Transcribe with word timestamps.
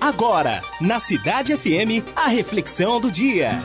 Agora, 0.00 0.62
na 0.80 1.00
Cidade 1.00 1.56
FM, 1.56 2.06
a 2.14 2.28
reflexão 2.28 3.00
do 3.00 3.10
dia. 3.10 3.60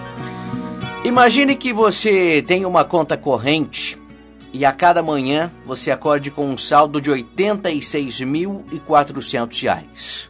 Imagine 1.06 1.56
que 1.56 1.71
você 1.71 2.42
tem 2.42 2.66
uma 2.66 2.83
conta 2.83 3.16
corrente 3.16 4.02
e 4.51 4.66
a 4.66 4.72
cada 4.72 5.04
manhã 5.04 5.51
você 5.64 5.92
acorde 5.92 6.32
com 6.32 6.50
um 6.50 6.58
saldo 6.58 7.00
de 7.00 7.11
R$ 7.11 7.24
86.400. 7.38 10.27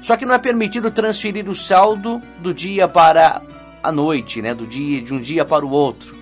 Só 0.00 0.16
que 0.16 0.24
não 0.24 0.34
é 0.34 0.38
permitido 0.38 0.90
transferir 0.90 1.46
o 1.50 1.54
saldo 1.54 2.22
do 2.38 2.54
dia 2.54 2.88
para 2.88 3.42
a 3.82 3.92
noite, 3.92 4.40
né? 4.40 4.54
Do 4.54 4.66
dia 4.66 5.02
de 5.02 5.12
um 5.12 5.20
dia 5.20 5.44
para 5.44 5.66
o 5.66 5.70
outro. 5.70 6.16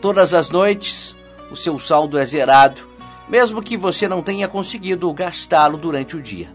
Todas 0.00 0.32
as 0.32 0.48
noites 0.48 1.14
o 1.50 1.56
seu 1.56 1.78
saldo 1.78 2.16
é 2.16 2.24
zerado, 2.24 2.80
mesmo 3.28 3.62
que 3.62 3.76
você 3.76 4.08
não 4.08 4.22
tenha 4.22 4.48
conseguido 4.48 5.12
gastá-lo 5.12 5.76
durante 5.76 6.16
o 6.16 6.22
dia. 6.22 6.48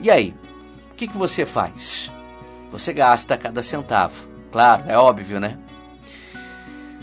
E 0.00 0.10
aí, 0.10 0.34
que, 0.98 1.06
que 1.06 1.16
você 1.16 1.46
faz? 1.46 2.12
Você 2.72 2.92
gasta 2.92 3.38
cada 3.38 3.62
centavo. 3.62 4.26
Claro, 4.50 4.82
é 4.88 4.98
óbvio, 4.98 5.38
né? 5.38 5.56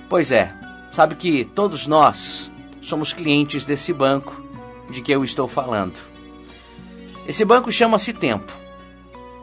Pois 0.09 0.29
é, 0.31 0.53
sabe 0.91 1.15
que 1.15 1.45
todos 1.45 1.87
nós 1.87 2.51
somos 2.81 3.13
clientes 3.13 3.63
desse 3.65 3.93
banco 3.93 4.43
de 4.89 5.01
que 5.01 5.13
eu 5.13 5.23
estou 5.23 5.47
falando. 5.47 5.97
Esse 7.25 7.45
banco 7.45 7.71
chama-se 7.71 8.11
Tempo. 8.11 8.51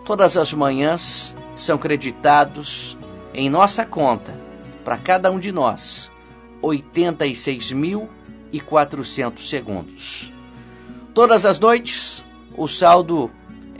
Todas 0.05 0.37
as 0.37 0.53
manhãs 0.53 1.35
são 1.57 1.79
creditados 1.79 2.99
em 3.33 3.49
nossa 3.49 3.87
conta, 3.87 4.39
para 4.85 4.99
cada 4.99 5.31
um 5.31 5.39
de 5.39 5.51
nós, 5.51 6.13
86.400 6.63 9.39
segundos. 9.39 10.31
Todas 11.15 11.47
as 11.47 11.59
noites, 11.59 12.23
o 12.57 12.69
saldo 12.69 13.31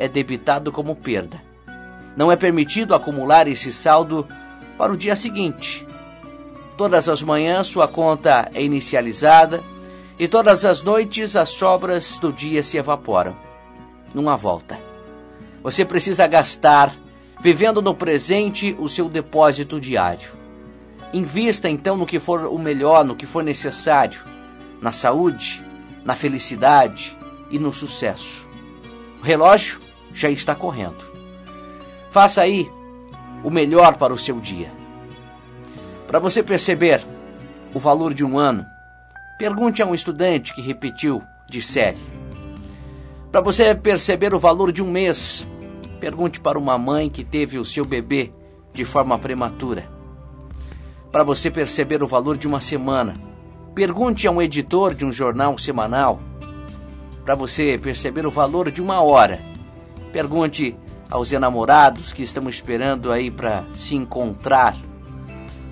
é 0.03 0.09
debitado 0.09 0.73
como 0.73 0.97
perda. 0.97 1.41
Não 2.17 2.33
é 2.33 2.35
permitido 2.35 2.93
acumular 2.93 3.47
esse 3.47 3.73
saldo 3.73 4.27
para 4.77 4.93
o 4.93 4.97
dia 4.97 5.15
seguinte. 5.15 5.87
Todas 6.77 7.09
as 7.09 7.23
manhãs, 7.23 7.69
sua 7.69 7.87
conta 7.87 8.51
é 8.53 8.61
inicializada 8.61 9.63
e 10.19 10.27
todas 10.27 10.65
as 10.65 10.83
noites 10.83 11.37
as 11.37 11.51
sobras 11.51 12.19
do 12.19 12.33
dia 12.33 12.65
se 12.65 12.77
evaporam. 12.77 13.37
Numa 14.13 14.37
volta. 14.37 14.77
Você 15.63 15.85
precisa 15.85 16.27
gastar, 16.27 16.93
vivendo 17.41 17.81
no 17.81 17.95
presente, 17.95 18.77
o 18.81 18.89
seu 18.89 19.09
depósito 19.09 19.79
diário. 19.79 20.33
Invista 21.15 21.71
então 21.71 21.97
no 21.97 22.07
que 22.07 22.19
for 22.19 22.41
o 22.47 22.59
melhor, 22.59 23.05
no 23.05 23.15
que 23.15 23.25
for 23.25 23.45
necessário, 23.45 24.21
na 24.81 24.91
saúde, 24.91 25.65
na 26.05 26.17
felicidade 26.17 27.17
e 27.53 27.57
no 27.57 27.73
sucesso. 27.73 28.49
O 29.21 29.25
relógio 29.25 29.92
já 30.13 30.31
está 30.31 30.55
correndo. 30.55 31.05
Faça 32.11 32.43
aí 32.43 32.71
o 33.43 33.51
melhor 33.51 33.97
para 33.97 34.13
o 34.13 34.19
seu 34.19 34.41
dia. 34.41 34.73
Para 36.07 36.19
você 36.19 36.43
perceber 36.43 37.05
o 37.75 37.79
valor 37.79 38.13
de 38.13 38.25
um 38.25 38.39
ano, 38.39 38.65
pergunte 39.39 39.83
a 39.83 39.87
um 39.87 39.95
estudante 39.95 40.55
que 40.55 40.61
repetiu 40.61 41.23
de 41.49 41.63
série. 41.63 41.99
Para 43.31 43.41
você 43.41 43.75
perceber 43.75 44.35
o 44.35 44.39
valor 44.39 44.73
de 44.73 44.83
um 44.83 44.91
mês, 44.91 45.49
pergunte 45.99 46.41
para 46.41 46.59
uma 46.59 46.77
mãe 46.77 47.09
que 47.09 47.25
teve 47.25 47.59
o 47.59 47.65
seu 47.65 47.85
bebê 47.85 48.33
de 48.75 48.85
forma 48.85 49.19
prematura 49.19 50.03
para 51.13 51.23
você 51.23 51.51
perceber 51.51 52.03
o 52.03 52.07
valor 52.07 52.39
de 52.39 52.49
uma 52.49 52.59
semana. 52.59 53.15
Pergunte 53.75 54.27
a 54.27 54.31
um 54.31 54.41
editor 54.41 54.95
de 54.95 55.05
um 55.05 55.13
jornal 55.13 55.59
semanal. 55.59 56.19
Para 57.23 57.35
você 57.35 57.79
perceber 57.79 58.27
o 58.27 58.31
valor 58.31 58.71
de 58.71 58.81
uma 58.81 59.03
hora. 59.03 59.39
Pergunte 60.13 60.77
aos 61.11 61.33
enamorados 61.33 62.13
que 62.13 62.23
estão 62.23 62.49
esperando 62.49 63.11
aí 63.11 63.31
para 63.31 63.65
se 63.73 63.97
encontrar. 63.97 64.77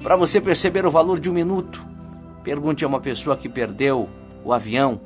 Para 0.02 0.16
você 0.16 0.40
perceber 0.40 0.86
o 0.86 0.90
valor 0.90 1.20
de 1.20 1.28
um 1.28 1.32
minuto. 1.34 1.84
Pergunte 2.42 2.84
a 2.84 2.88
uma 2.88 3.00
pessoa 3.00 3.36
que 3.36 3.50
perdeu 3.50 4.08
o 4.42 4.52
avião. 4.52 5.00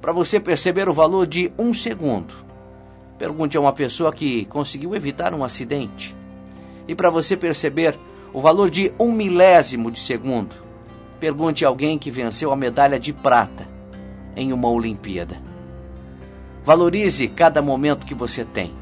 Para 0.00 0.12
você 0.12 0.40
perceber 0.40 0.88
o 0.88 0.92
valor 0.92 1.26
de 1.26 1.52
um 1.56 1.72
segundo. 1.72 2.34
Pergunte 3.16 3.56
a 3.56 3.60
uma 3.60 3.72
pessoa 3.72 4.12
que 4.12 4.44
conseguiu 4.46 4.94
evitar 4.94 5.32
um 5.32 5.44
acidente. 5.44 6.14
E 6.88 6.94
para 6.94 7.10
você 7.10 7.36
perceber 7.36 7.96
o 8.32 8.40
valor 8.40 8.68
de 8.68 8.92
um 8.98 9.12
milésimo 9.12 9.90
de 9.90 10.00
segundo. 10.00 10.54
Pergunte 11.20 11.64
a 11.64 11.68
alguém 11.68 11.96
que 11.96 12.10
venceu 12.10 12.52
a 12.52 12.56
medalha 12.56 12.98
de 12.98 13.12
prata 13.12 13.66
em 14.34 14.52
uma 14.52 14.68
Olimpíada. 14.68 15.40
Valorize 16.66 17.28
cada 17.28 17.62
momento 17.62 18.04
que 18.04 18.12
você 18.12 18.44
tem 18.44 18.74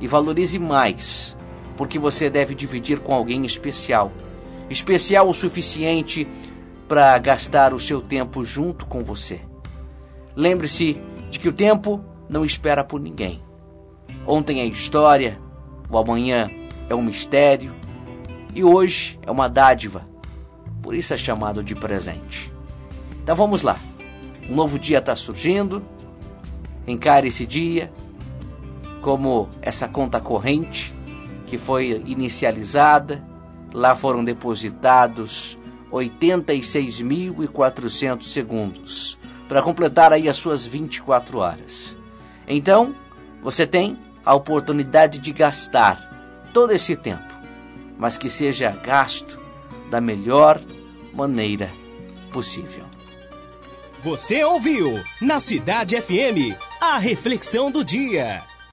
e 0.00 0.06
valorize 0.06 0.60
mais, 0.60 1.36
porque 1.76 1.98
você 1.98 2.30
deve 2.30 2.54
dividir 2.54 3.00
com 3.00 3.12
alguém 3.12 3.44
especial 3.44 4.12
especial 4.70 5.28
o 5.28 5.34
suficiente 5.34 6.24
para 6.86 7.18
gastar 7.18 7.74
o 7.74 7.80
seu 7.80 8.00
tempo 8.00 8.44
junto 8.44 8.86
com 8.86 9.02
você. 9.02 9.40
Lembre-se 10.36 11.02
de 11.28 11.40
que 11.40 11.48
o 11.48 11.52
tempo 11.52 12.00
não 12.28 12.44
espera 12.44 12.84
por 12.84 13.00
ninguém. 13.00 13.42
Ontem 14.24 14.60
é 14.60 14.64
história, 14.64 15.36
o 15.90 15.98
amanhã 15.98 16.48
é 16.88 16.94
um 16.94 17.02
mistério 17.02 17.74
e 18.54 18.62
hoje 18.62 19.18
é 19.26 19.32
uma 19.32 19.48
dádiva, 19.48 20.08
por 20.80 20.94
isso 20.94 21.12
é 21.12 21.16
chamado 21.16 21.60
de 21.60 21.74
presente. 21.74 22.52
Então 23.20 23.34
vamos 23.34 23.62
lá, 23.62 23.80
um 24.48 24.54
novo 24.54 24.78
dia 24.78 24.98
está 24.98 25.16
surgindo, 25.16 25.82
encare 26.86 27.26
esse 27.28 27.44
dia 27.44 27.92
como 29.00 29.48
essa 29.62 29.88
conta 29.88 30.20
corrente 30.20 30.94
que 31.46 31.58
foi 31.58 32.02
inicializada, 32.06 33.24
lá 33.72 33.94
foram 33.94 34.24
depositados 34.24 35.56
86.400 35.92 38.24
segundos 38.24 39.16
para 39.48 39.62
completar 39.62 40.12
aí 40.12 40.28
as 40.28 40.36
suas 40.36 40.66
24 40.66 41.38
horas. 41.38 41.96
Então, 42.48 42.92
você 43.42 43.64
tem 43.66 43.96
a 44.24 44.34
oportunidade 44.34 45.20
de 45.20 45.32
gastar 45.32 46.48
todo 46.52 46.72
esse 46.72 46.96
tempo 46.96 47.36
mas 47.98 48.18
que 48.18 48.28
seja 48.28 48.70
gasto 48.70 49.40
da 49.90 50.00
melhor 50.00 50.60
maneira 51.14 51.70
possível. 52.32 52.84
Você 54.02 54.44
ouviu 54.44 55.02
na 55.20 55.40
Cidade 55.40 56.00
FM 56.00 56.56
a 56.94 56.98
reflexão 56.98 57.70
do 57.70 57.84
dia. 57.84 58.44